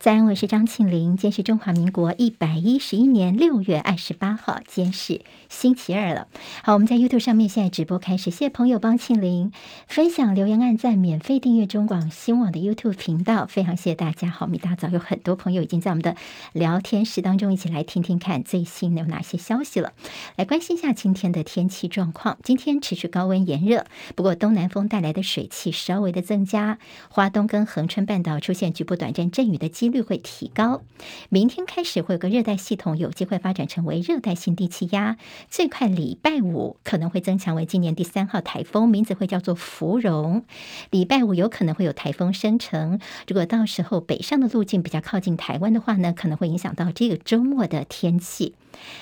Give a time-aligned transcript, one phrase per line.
[0.00, 1.18] 在安，我是张庆玲。
[1.18, 5.20] 今天是中华民国一百一十一年六月二十八号，今天是
[5.50, 6.26] 星期二了。
[6.64, 9.52] 好，我们在 YouTube 上面现在直播开始，谢谢朋友帮庆玲
[9.86, 14.30] 分享、留言、按赞、免费订阅中广新网的 YouTube 频道，非常谢谢大家。
[14.30, 16.16] 好，我们一大早有很多朋友已经在我们的
[16.54, 19.92] 聊天室当中一起来听听看最新有哪些消息了，
[20.36, 22.38] 来关心一下今天的天气状况。
[22.42, 23.84] 今天持续高温炎热，
[24.16, 26.78] 不过东南风带来的水汽稍微的增加，
[27.10, 30.82] 花东跟恒春半岛出现局部短暂阵雨的机率会提高，
[31.28, 35.16] 明天开始会有个热带系统有机会发展成为热带性低气压，
[35.48, 40.44] 最快礼拜五可能会增强为今年第三号台风，名字会叫做芙蓉。
[40.90, 48.54] 礼拜五有可能会有台风生成，如果到时候北上的路径比较靠近台湾的话呢，可能会影响到这个周末的天气。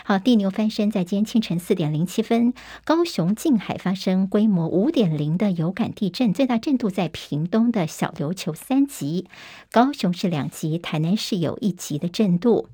[0.04, 2.54] 好，地牛翻身，在今天清晨四点零七分，
[2.84, 9.26] 高雄近海发生规模五点零的有感地震，最大震度在屏东的小琉球三级，
[9.70, 12.68] 高雄市两级，台南市有一级的震度。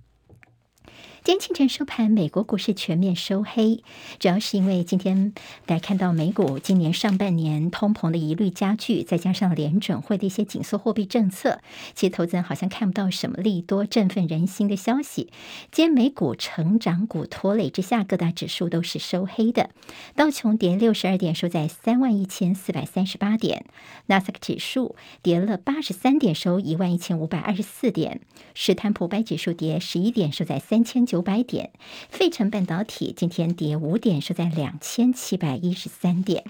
[1.26, 3.82] 今天清晨收盘，美国股市全面收黑，
[4.18, 5.32] 主要是因为今天
[5.66, 11.60] 来看到美股今年上半年通膨的疑虑加剧，再加上联准会的一些紧缩货币政策，
[11.94, 15.32] 其实投资人好像看不到什么利多振奋人心的消息。
[15.72, 19.70] 今天美股成长股拖累之下，各大指数都是收黑的。
[20.14, 23.62] 道琼跌六十二点，收在三万一千四百三十八点；
[24.08, 28.18] 纳斯达克指数跌了八十三点，收一万一千五百二十四点；
[28.52, 31.13] 史坦普白指数跌十一点，收在三千九。
[31.14, 31.70] 九百点，
[32.10, 36.42] 费城半导体今天跌五点，收在两千七百一十三点。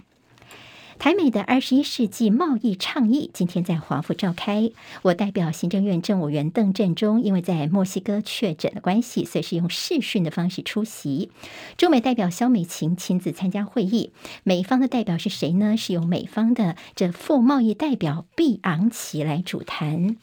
[0.98, 4.70] 台美的二十一世纪贸易倡议今天在华府召开，
[5.02, 11.30] 我代表行政院政务员邓振中，因为在墨西哥确诊的关系，所以是用视讯的方式出席。
[11.76, 14.12] 驻美代表肖美琴亲自参加会议，
[14.44, 15.76] 美方的代表是谁呢？
[15.76, 20.16] 是由美方的这副贸易代表毕昂奇来主谈。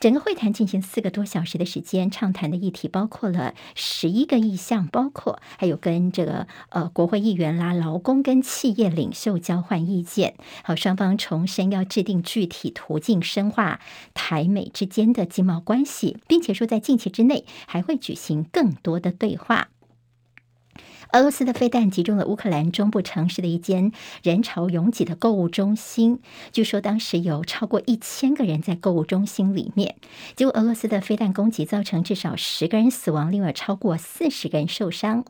[0.00, 10.15] 整个会谈进行四个多小时的时间，畅谈的议题包括了十一个意向，包括还有跟这个呃国会议员啦、劳工跟企业领袖交换意见。
[10.62, 13.80] 好，双方重申要制定具体途径，深化
[14.14, 19.68] 台美之间的经贸关系，并且说在近期之内还会举行更多的对话。
[21.12, 23.92] 俄罗斯的飞弹击中了乌克兰中部城市的一间
[24.24, 26.18] 人潮拥挤的购物中心，
[26.50, 29.94] 据说当时有超过一千个人在购物中心里面。
[30.34, 35.24] 结果，俄罗斯的飞弹攻击造成至少十个人死亡，另外超过四十个人受伤。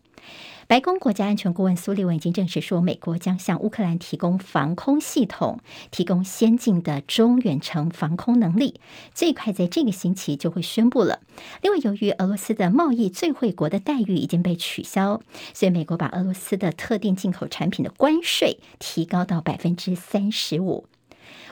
[0.69, 5.61] 白宫国家安全顾问苏利文已经证实说，美国将向乌克兰提供防空系统，
[5.93, 8.81] 提供先进的中远程防空能力，
[9.15, 11.21] 最快在这个星期就会宣布了。
[11.63, 15.21] 另外，由于俄罗斯的贸易最惠国的待遇已经被取消，
[15.55, 20.87] 所以美国把俄罗斯的特定进口产品的关税提高到百分之三十五。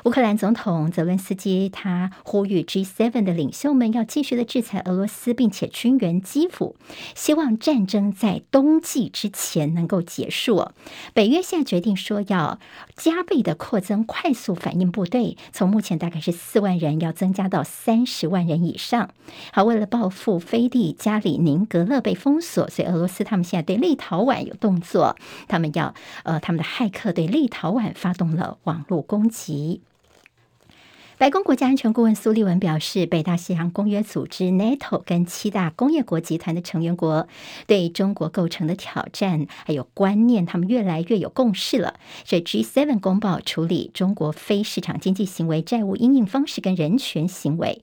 [0.05, 6.77] 乌克兰总统泽伦斯基他呼吁 G7 的领袖们要继续的制裁俄罗斯，并且军援基辅，
[7.15, 10.69] 希望战争在冬季之前能够结束。
[11.15, 12.59] 北约现在决定说要
[12.95, 19.09] 加倍的扩增快速反应部队，从目前大概是四万人要增加到三十万人以上。
[19.55, 25.17] 好，为了报复飞地加里宁格勒被封锁，所以俄罗斯他们现在对立陶宛有动作，
[25.49, 25.95] 他们要
[26.25, 29.81] 呃他们的骇客对立陶宛发动了网络攻击。
[31.25, 37.29] 白宫国家安全顾问苏利文表示，北大西洋公约组织 （NATO） 跟七大工业国集团的成员国
[37.67, 41.95] 对中国构成的挑战还有观念，他们越来越有共识了。
[42.27, 47.81] 所以 G7 公报处理中国非市场经济行为、债务因应方式跟人权行为。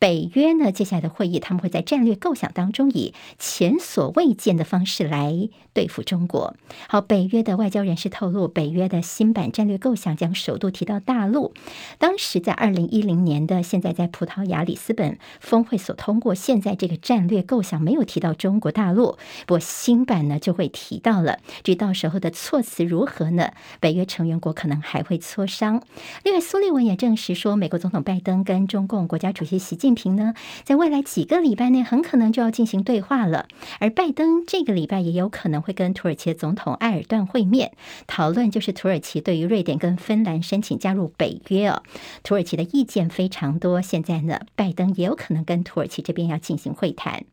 [0.00, 6.56] 北约呢，接下来的会议，他们会在战略构想当中以前所未见的方式来对付中国。
[6.88, 11.52] 好，北约的外交人士透露，北约的新版战略构想将首度提到大陆。
[11.98, 21.38] 当时在二零一零年的，现在在葡萄牙里斯本峰会所通过，现在这个战略构想没有提到中国大陆，不过新版呢就会提到了。
[21.62, 23.52] 至于到时候的措辞如何呢？
[23.80, 25.82] 北约成员国可能还会磋商。
[26.24, 30.34] 另外，苏利文也证实说，美国总统拜登跟中共国家主席习近平呢，
[30.64, 33.46] 在未来几个礼拜内很可能就要进行对话了。
[33.78, 37.72] 而拜登这个礼拜也有可能会跟土耳其总统埃尔段会面，
[38.06, 41.82] 讨论就是土耳其对于瑞典跟芬兰申请加入北约哦。
[42.22, 47.24] 土耳其意见非常多，现在呢，拜登也有可能跟土耳其这边要进行会谈。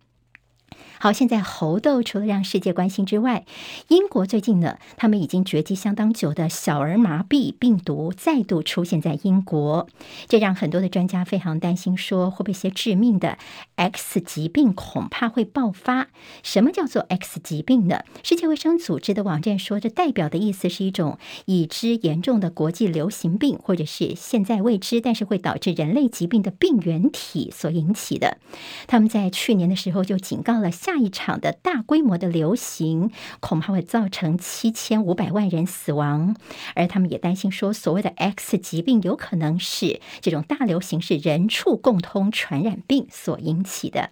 [0.99, 3.45] 好，现在猴痘除了让世界关心之外，
[3.89, 9.87] 英国最近呢，他们已经绝迹相当久的小儿麻痹病毒再度出现在英国，
[10.27, 13.37] 这让很多的专家非常担心，说会不会一些致命的
[13.75, 16.07] X 疾病恐怕会爆发。
[16.41, 18.01] 什么叫做 X 疾病呢？
[18.23, 28.39] 世界卫生组织的网站说，这代表的意思是一种已知严重的国际流行病，或者是现在未知但是会导致人类疾病的病原体所引起的。
[28.87, 30.71] 他们在去年的时候就警告了。
[30.87, 33.11] 下一场的大规模的流行
[33.41, 36.33] 恐怕会造成七千五百万人死亡，
[36.75, 44.11] 而他们也担心说，所谓的 X 疾病有可能是这种大流行是人畜共通传染病所引起的。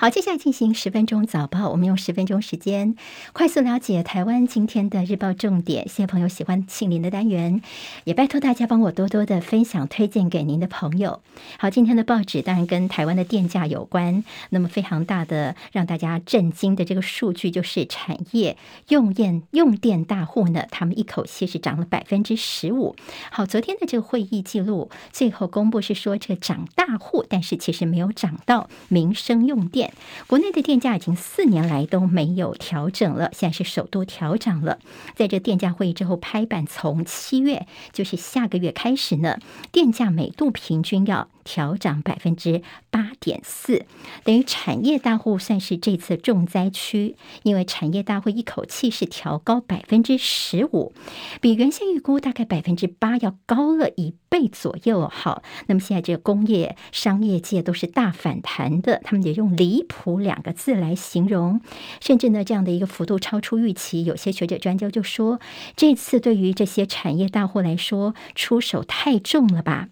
[0.00, 1.70] 好，接下来进行十分钟早报。
[1.70, 2.94] 我们用十分钟时间
[3.32, 5.88] 快速了解台湾今天的日报重点。
[5.88, 7.60] 谢谢朋友喜欢庆林的单元，
[8.04, 11.20] 也拜托大家帮我多多的分享推荐给您的朋友。
[11.58, 14.22] 好，今天的报纸当然跟台湾的电价有关。
[14.50, 18.56] 那么非常大的让大家震惊的这个数据，就是产业
[18.90, 22.94] 用电用电大户呢，他们一口气是涨了百分之十五。
[23.32, 29.87] 好，昨天的这个会议记录最后公布是说这个涨大户，但是其实没有涨到民生用电。
[30.26, 34.78] 国内的电价已经四年来都没有调整了，现在是首度调涨了。
[35.14, 39.38] 在这电价会议之后拍板，从七月就是下个月开始呢，
[39.72, 43.86] 电价每度平均要调涨百分之八点四，
[44.24, 50.92] 等于产业大户算是这次重灾区，因为产业大户一口气是调高百分之十五，
[51.40, 55.08] 比原先预估大概百分之八要高了一倍左右。
[55.08, 61.60] 好，那么现在这个工业商业界都是大反弹的，他们也用离谱两个字来形容，
[62.00, 65.38] 甚至呢这样的一个幅度超出预期，有些学者专家就说，
[65.76, 69.88] 这次对于这些产业大户来说出手太重了吧。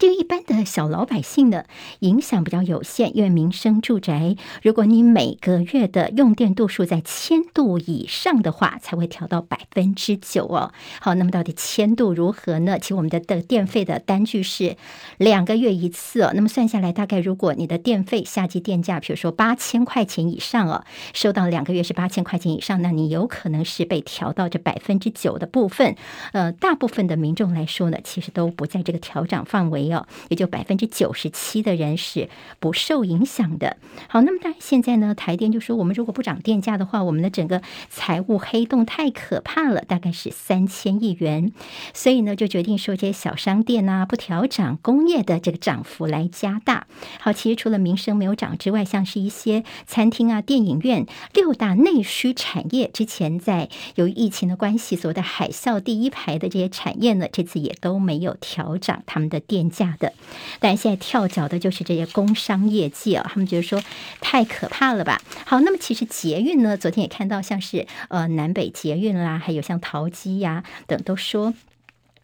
[0.00, 1.64] 对于一般的小老百姓呢，
[1.98, 10.72] 影响比较有限，因为民生住宅，如果你每个月的用电度数在千度以上的话，才会调到百分之九哦。
[11.02, 12.78] 好，那么到底千度如何呢？
[12.78, 14.74] 其实我们的的电费的单据是
[15.18, 16.32] 两个月一次哦。
[16.34, 20.82] 那么算下来，大概如果你的电费夏季电价，比如说八千块钱以上哦，
[21.12, 25.94] 收到两个月是八千块钱以上，那你有可能是被调到这百分之九的部分。
[26.32, 29.89] 呃，大部分的民众来说呢，其实都不在这个调涨范围。
[30.28, 32.28] 也就百分之九十七的人是
[32.58, 33.76] 不受影响的。
[34.08, 41.52] 好，那么当然现在呢，台电就说，我们如果不涨电价的话，我们的整个财务黑洞太可怕了，大概是三千亿元。
[41.92, 46.86] 所以呢，就决定说这些小商店啊不调涨，工业的这个涨幅来加大。
[47.20, 59.79] 好，其实除了民生没有涨之外，像是一些餐厅啊、电影院六大内需产业，之前在由于疫情的关系，所谓的海啸第一排的这些产业呢，这次也都没有调涨他们的电价。
[59.80, 60.12] 下的，
[60.58, 63.82] 但现在跳脚的就是这些工商业界啊，他们觉得说
[64.20, 65.22] 太可怕了吧？
[65.46, 71.54] 好，那么其实捷运呢，昨天也看到像是呃南北捷运啦，还有像桃机呀等，都说。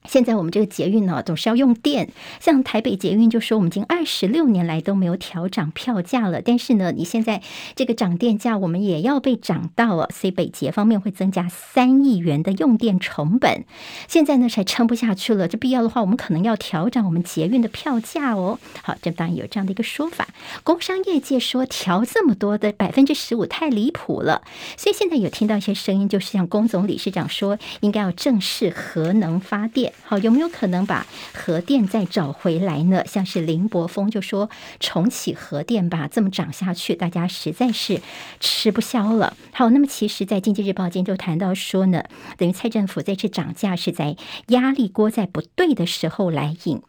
[0.09, 2.11] 现在我们这个捷运呢，总是要用电。
[2.41, 6.41] 像台北捷运就说，我们已经二十六年来都没有调涨票价了。
[6.41, 7.43] 但是呢，你现在
[7.75, 13.65] 这个涨电价，我们也要被涨到了，所以北捷方面会增加三亿元的用电成本。
[14.09, 15.49] 现在呢，才撑不下去了。
[15.49, 18.59] 这必要的话，我们可能要调涨我们捷运的票价哦。
[18.83, 20.29] 好，这当然有这样的一个说法。
[20.63, 24.43] 工商业界说调这么多的百分之十五太离谱了，
[24.77, 29.93] 所以现在有听到一些声音，就是像工总理事长说，应该要正视核能发电。
[30.03, 31.05] 好，有没有可能把
[31.35, 33.05] 核电再找回来呢？
[33.07, 34.49] 像是林柏峰就说
[34.79, 38.01] 重启核电吧，这么涨下去，大家实在是
[38.39, 39.37] 吃不消了。
[39.53, 42.05] 好，那么其实，在经济日报今天就谈到说呢，
[42.37, 44.17] 等于蔡政府这次涨价是在
[44.49, 46.81] 压力锅在不对的时候来引。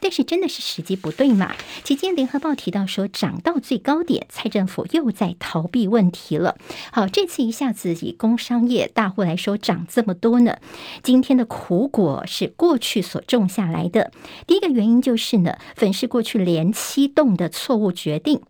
[0.00, 1.54] 但是真的是时机不对嘛？
[1.84, 6.56] 期间联合报提到说，涨到最高点，蔡政府又在逃避问题了。
[6.90, 10.58] 好，这次一下子以工商业大户来说涨这么多呢，
[11.02, 14.12] 今天的苦果是过去所种下来的。
[14.46, 18.40] 第一个原因就是呢，粉饰过去连七栋的错误决定。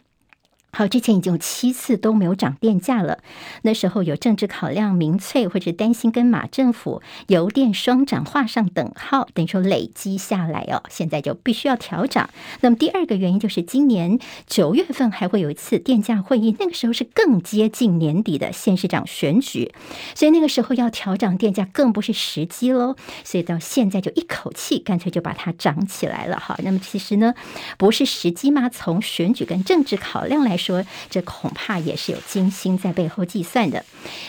[0.74, 3.18] 好，之前已经有七次都没有涨电价了。
[3.60, 12.30] 那时候有政治考量，民粹或者担心跟马政府油电双涨画上等号，等于说累积下来哦，现在就必须要调涨。
[12.62, 19.74] 那么第二个原因就是今年九月份还会有一次电价会议，那个时候是更接近年底的县市长选举，
[20.14, 22.96] 所以那个时候要调涨电价更不是时机喽。
[23.24, 26.38] 所以到现在就一口气干脆就把它涨起来了。
[26.38, 27.34] 哈，那么其实呢，
[27.76, 28.70] 不是时机吗？
[28.70, 30.85] 从选举跟政治考量来说说。
[31.11, 33.85] 这恐怕也是有精心在背后计算的。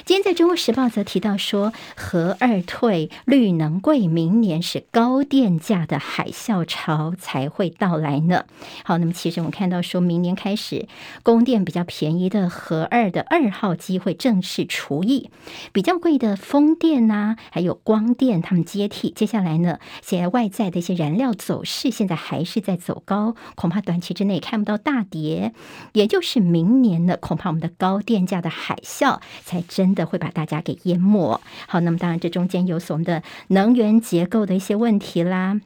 [0.06, 8.46] 今天在中国时报则提到说，核二退，绿能贵，明年是高电价的海啸潮才会到来呢。
[8.84, 10.88] 好，那么其实我们看到说明年开始，
[11.22, 15.30] 供电比较便宜的核二的二号机会正式除役，
[15.72, 19.12] 比较贵的风电呐、啊，还有光电，他们接替。
[19.12, 25.54] 接下来呢，现在外在的一些燃料走势现在还是在走高，恐怕短期之内看不到大跌，
[25.94, 31.40] 也就是明年的，恐怕我们的高电价的海啸才真的会把大家给淹没。
[31.68, 35.60] 好，那么当然这中间有所我们的能源结构的一些问题啦。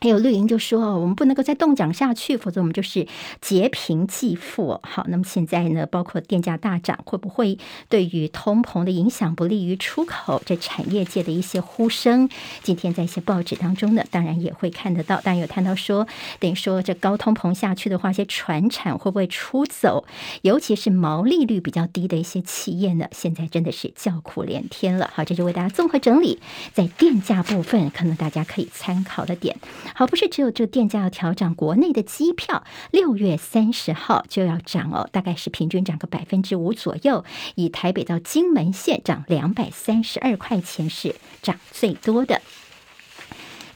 [0.00, 3.08] 还有绿营就说：“我们不能够再冻涨下去，否则我们就是
[3.40, 10.40] 劫贫济富。”好，那么现在呢，包括电价大涨，会不会对于通膨的影响不利于出口？
[10.46, 12.28] 这产业界的一些呼声，
[12.62, 15.20] 今天在一些报纸当中呢，当然也会看得到。
[15.20, 16.06] 当然有谈到说，
[16.38, 20.04] 等于说这高通膨下去的话，一些船产会不会出走？
[20.42, 25.10] 尤其是毛利率比较低的一些企业呢，现在真的是叫苦连天了。
[25.12, 26.38] 好，这就为大家综合整理，
[26.72, 29.56] 在电价部分，可能大家可以参考的点。
[29.94, 37.24] 好，不是只有这个电价要调涨，国内的机票六月三十号就要涨哦，大概是平均涨个百分之五左右。
[37.54, 42.40] 以台北到金门线涨两百三十二块钱是涨最多的。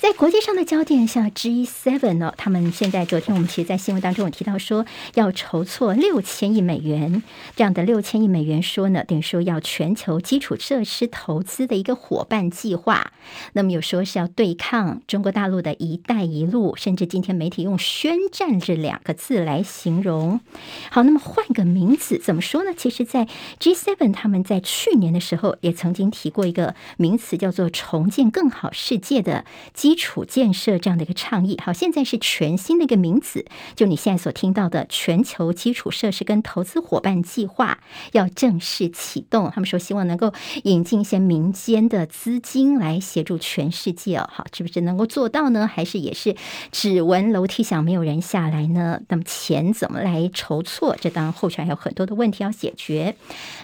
[0.02, 7.22] 在国际上的焦点，像 G7 呢，他们现在昨天我们其实，在新闻当中有提到说，要筹措六千亿美元，
[7.54, 13.12] 这样的六千亿美元说呢，等于说要全球基础设施投资的一个伙伴计划。
[13.52, 20.40] 那么有说是要对抗中国大陆的一带一路，甚至今天媒体用宣战这两个字来形容。
[20.90, 22.72] 好，那么换个名字怎么说呢？
[22.76, 23.28] 其实，在
[23.60, 29.91] G7 他们在去年的时候也曾经提过一个名词，叫做“重建更好世界”的基。
[29.92, 33.44] 基础建设这样的一个倡议，好，现在是全新的一个名词，
[33.76, 37.78] 就你现在所听到的全球基础设施跟投资伙伴计划
[38.12, 39.50] 要正式启动。
[39.54, 40.32] 他们说希望能够
[40.64, 45.66] 引进一些民间的资金来协助全世界哦，好，是不是能够做到呢？
[45.66, 46.34] 还是也是
[46.70, 48.98] 只闻楼梯响，没有人下来呢？
[49.08, 50.96] 那么钱怎么来筹措？
[50.98, 53.14] 这当然后续还有很多的问题要解决。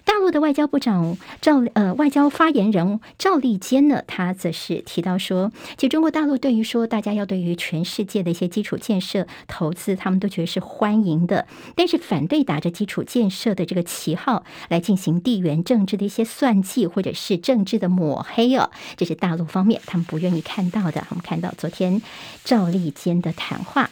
[0.05, 11.47] 大陆的外交部长赵呃外交发言人赵立坚呢，他则是提到说，其实中国大大陆对于说大家要对于全世界的一些基础建设投资，他们都觉得是欢迎的，
[11.77, 21.07] 但是反对打着基础建设的这个旗号来进行地缘政治的一些算计，或者是政治的抹黑哦，这是大陆方面他们不愿意看到的。
[21.11, 22.03] 我们看到昨天
[22.43, 23.89] 赵立坚的谈话。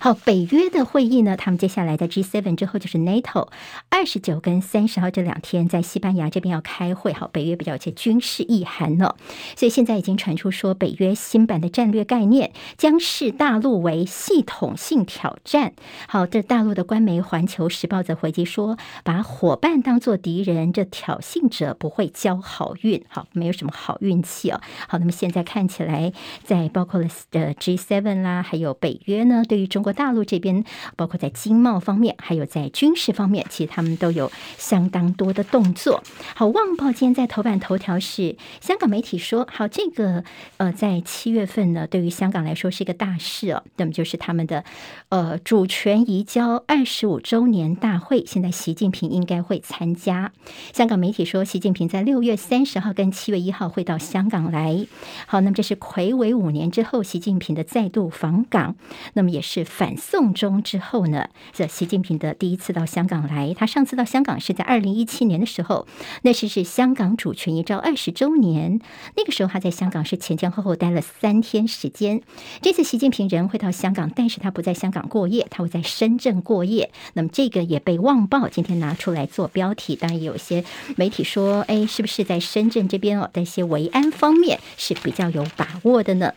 [0.00, 3.48] 好，北约的会议呢，他们接下来在 G7 之后就是 NATO，
[3.88, 7.12] 二十九跟三十号这两天在西班牙这边要开会。
[7.12, 9.14] 好，北约比较有军事意涵呢，
[9.56, 15.74] 所以现在已经传出说，北约新版的战略概念将视大陆为系统性挑战。
[16.08, 23.04] 好，这大陆的官媒《环球时报》则回击说，把伙伴当作敌人，这挑衅者不会交好运。
[23.08, 24.60] 好，没有什么好运气哦。
[24.88, 29.94] 好，那么现在看起来，在包括了呃 G7 啦，还有北约呢，对于中国。
[29.94, 30.64] 大陆这边，
[30.96, 36.02] 包括在经贸方面，还有在军事方面，其实他们都有相当多的动作。
[36.34, 40.24] 好，《旺报》今天在头版头条是香港媒体说，好，这个
[40.56, 43.62] 呃，在七月份呢，对于香港来说是一个大事哦。
[43.76, 44.64] 那么就是他们的
[45.10, 50.32] 呃主权移交二十五周年大会，现在习近平应该会参加。
[50.72, 54.86] 香港媒体说，习近平在六月三十号跟七月一号会到香港来。
[55.26, 58.74] 好，那么这是魁违五年之后，习近平的再度访港，
[59.12, 59.94] 那么也是反。
[59.96, 65.86] 送中之后呢，这习近平的第一次到香港来，他上次到香港是在二零一七年的时候，
[66.22, 68.80] 那时是香港主权移交二十周年，
[69.16, 72.20] 那个时候他在香港是前前后后待了三天时间。
[72.60, 76.92] 这次习近平人会到香港，但是他不在香港过夜，他会在深圳过夜。
[77.14, 80.64] 那么这个也被《旺报》今天拿出来做标题，当然也有些
[80.96, 86.32] 媒体说，哎，是不是在深圳这边哦，在一些维安方面是比较有把握的呢？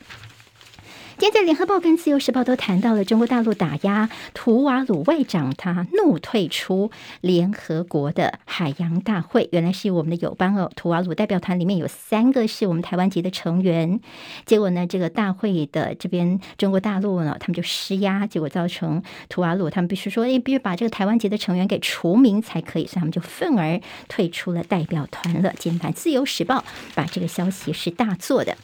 [1.20, 9.50] 今天在《联合报》跟《自由时报》都谈到了中国大陆打压图瓦鲁外长，他怒退出联合国的海洋大会。
[9.52, 14.00] 原来是我们的友邦哦，图瓦鲁代表团里面有三个是我们台湾籍的成员。
[14.46, 25.52] 结果呢，这个大会的这边中国大陆呢，他们就施压，结果造成图瓦鲁他们必须说，哎，必须把这个台湾籍的成员给除名才可以，所以他们就愤而退出了代表团了。
[25.58, 26.60] 今天《自由时报》
[26.94, 28.56] 把这个消息是大做的。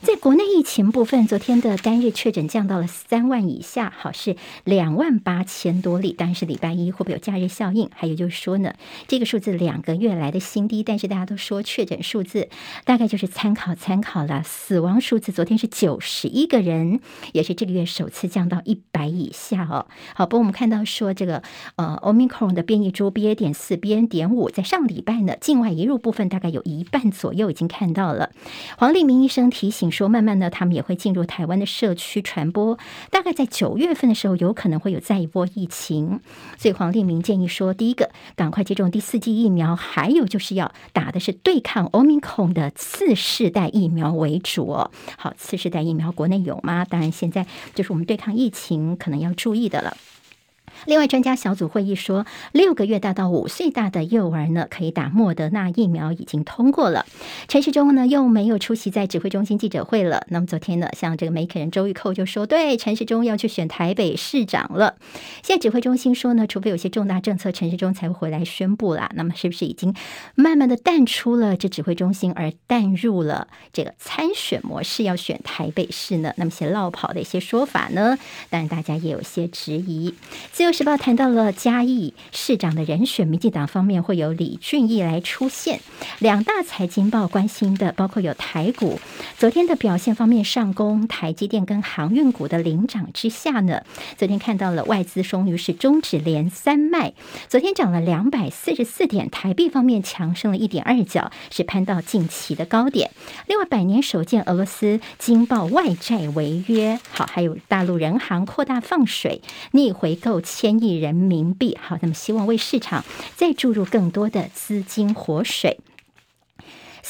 [0.00, 6.12] 在国内疫情部分，昨天的单日确诊降到了三万以下，好，是两万八千多例。
[6.12, 7.90] 当然是礼拜一会不会有假日效应？
[7.92, 8.74] 还有就是说呢，
[9.08, 10.84] 这个数字两个月来的新低。
[10.84, 12.48] 但是大家都说确诊数字
[12.84, 14.42] 大概就是参考参考了。
[14.44, 17.00] 死亡数字昨天是九十一个人，
[17.32, 19.86] 也是这个月首次降到一百以下哦。
[20.14, 21.42] 好，不过我们看到说这个
[21.74, 28.30] 呃，Omicron 的变异株 BA 点四、BA 点五，在上礼拜呢，境外移入部分大概有一半左右已经看到了。
[28.78, 32.78] 黄立明医生提醒说，慢慢的他们也会进入台湾的社区传播，
[33.10, 36.20] 大概在九月份的时候有可能会有再一波疫情。
[36.56, 44.90] 所以黄立明建议说，第一个赶快接种第四剂疫苗，还有就是要打的是对抗 Omicron 的次世代疫苗为主哦。
[45.16, 46.84] 好，次世代疫苗国内有吗？
[46.84, 49.96] 当然，现在就是我们对抗疫情可能要注意的了。
[50.86, 57.04] 另外，专家小组会议说，六个月大到五岁大的幼儿呢，可以打莫德纳疫苗，已经通过了。
[57.46, 60.26] 陈时中呢又没有出席在指挥中心记者会了。
[60.28, 64.96] 那么昨天呢，像这个媒体人周玉蔻就说，对，陈时中要去选台北市长了。
[65.42, 69.10] 现在指挥中心说呢，除非有些重大政策，陈时中才会回来宣布啦。
[69.14, 69.94] 那么是不是已经
[70.34, 76.32] 慢慢的淡出了这指挥中心，而淡入了这个参选模式，要选台北市呢？
[76.36, 78.18] 那么些落跑的一些说法呢，
[78.50, 80.14] 当然大家也有些质疑。
[80.68, 85.80] 由时报谈到了嘉义市长的人选，民进党方面会有李俊毅来出现。
[86.18, 89.00] 两大财经报关心的，包括有台股
[89.38, 93.82] 昨天的表现方面上攻，台积电跟航运股的领涨之下呢，
[94.16, 97.12] 昨天看到了外资终于是终止连三卖，
[97.46, 103.12] 昨天涨了两百四十四点，台币方面强升了一点二角，是攀到近期的高点。
[103.46, 109.40] 另外，百年首见俄罗斯惊爆外债违约，好，还有大陆人行扩大放水
[109.70, 110.40] 逆回购。
[110.40, 113.04] 千亿人民币，好，那么希望为市场
[113.36, 115.78] 再注入更多的资金活水。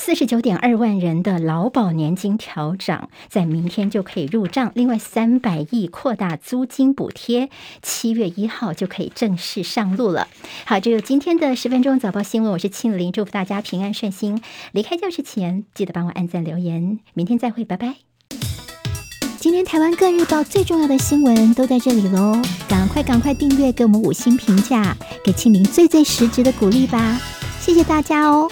[0.00, 4.70] 四十九点二万人的劳保年金调涨，在明天就可以入账。
[4.74, 7.50] 另外，三百亿扩大租金补贴，
[7.82, 10.28] 七月一号就可以正式上路了。
[10.64, 14.40] 好，这有今天的十分钟早报新闻，我是庆玲，祝福大家平安顺心。
[14.70, 17.00] 离开教室前，记得帮我按赞留言。
[17.12, 17.96] 明天再会，拜拜。
[19.38, 27.20] 今天台湾各日报最重要的新闻都在这里喽，赶快赶快订阅，给我们五星评价，给庆玲最最实质的鼓励吧，
[27.60, 28.48] 谢谢大家哦。